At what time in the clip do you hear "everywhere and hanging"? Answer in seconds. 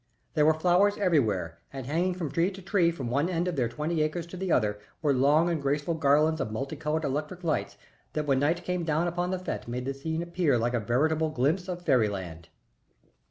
0.97-2.15